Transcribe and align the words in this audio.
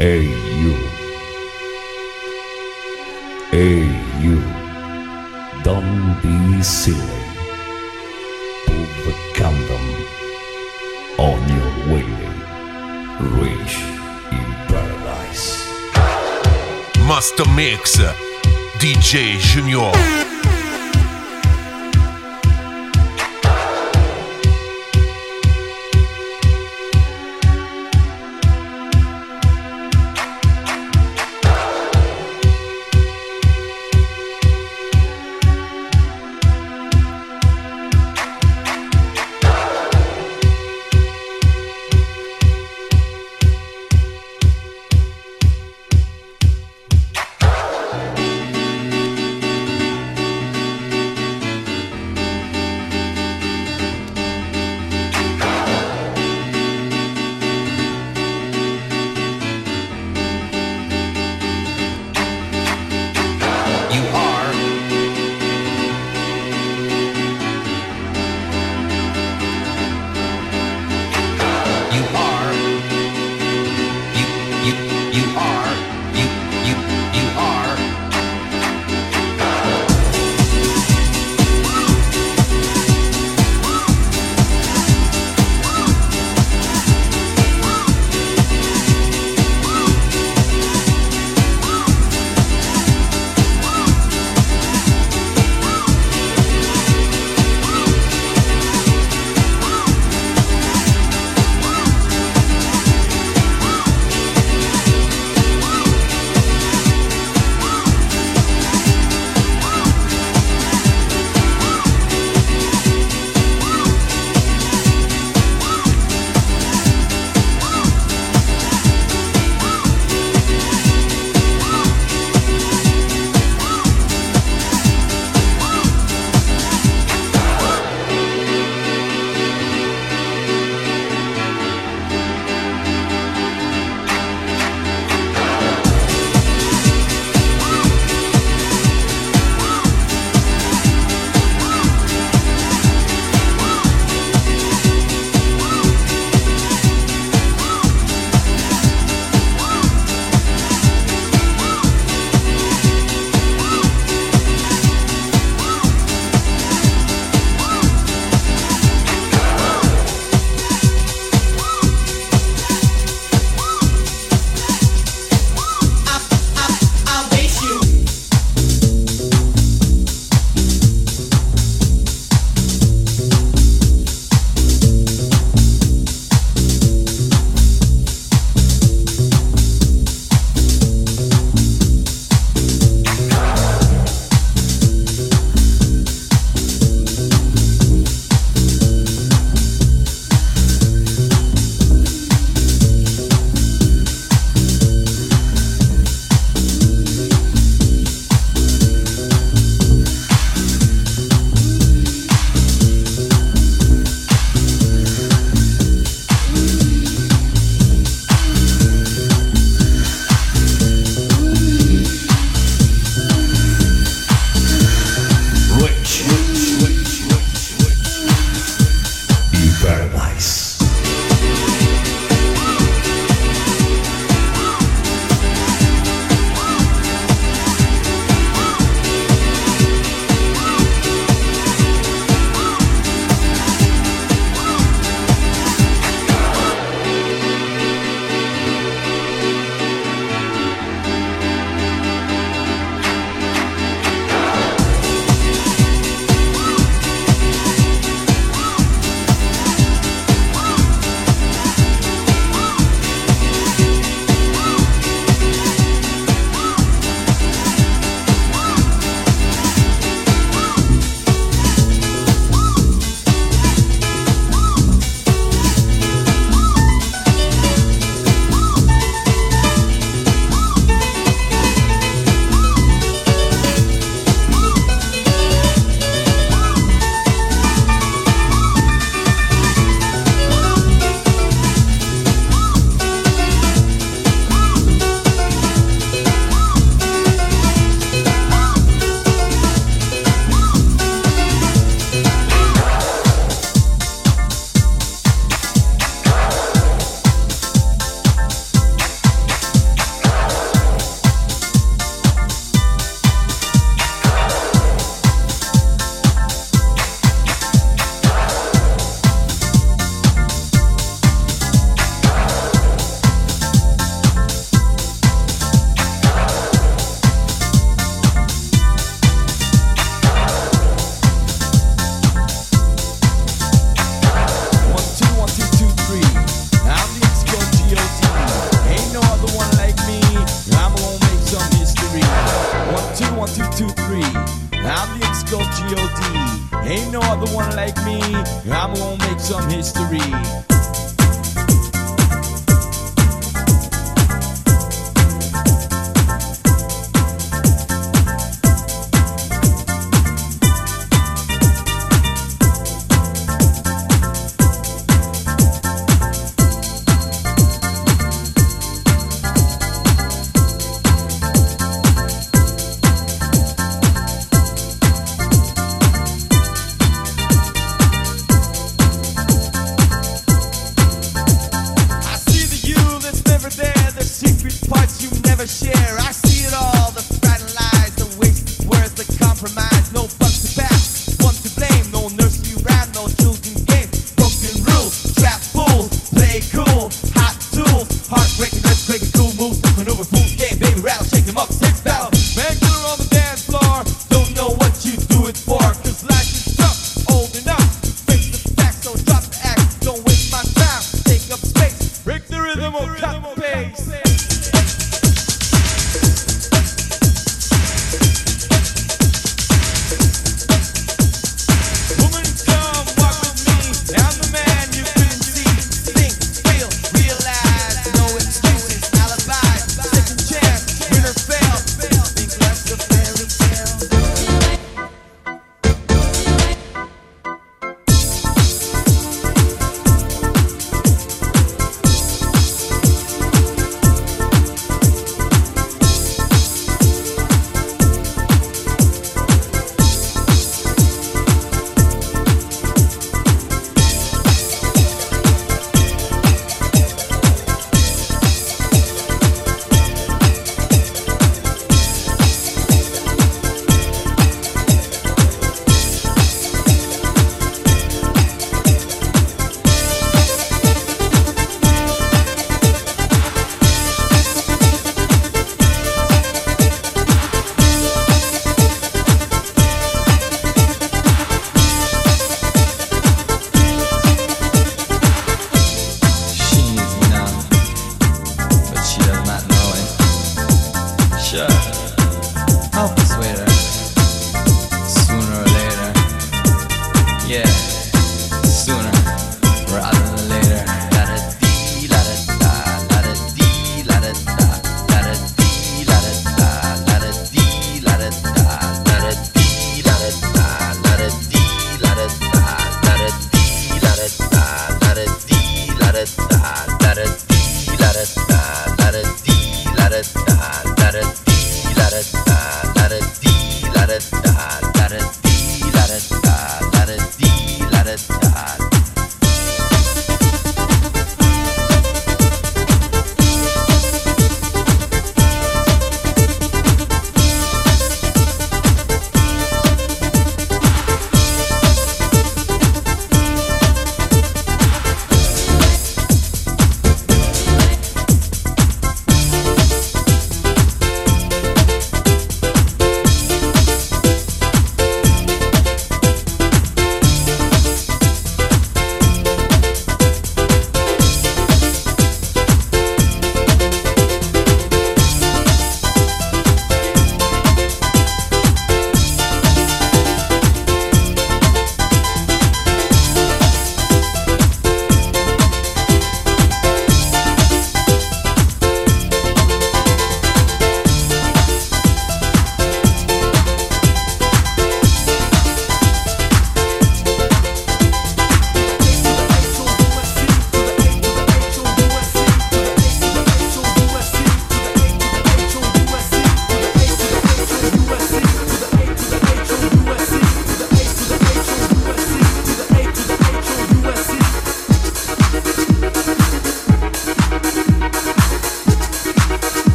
Hey 0.00 0.22
you. 0.22 0.74
Hey 3.50 3.82
you. 4.22 4.40
Don't 5.64 6.16
be 6.22 6.62
silly. 6.62 7.24
Put 8.64 8.90
the 9.04 9.14
condom 9.34 9.86
on 11.18 11.40
your 11.50 11.72
way. 11.92 12.06
Rich 13.42 13.74
in 14.30 14.48
paradise. 14.68 15.66
Master 17.08 17.48
Mix 17.56 17.98
DJ 18.78 19.36
Junior 19.40 19.90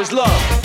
time 0.00 0.06
is 0.06 0.12
love. 0.12 0.59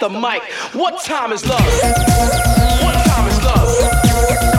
the 0.00 0.08
mic. 0.08 0.42
What 0.74 1.04
time 1.04 1.32
is 1.32 1.46
love? 1.46 1.60
What 2.82 2.94
time 3.06 3.28
is 3.28 3.42
love? 3.42 4.57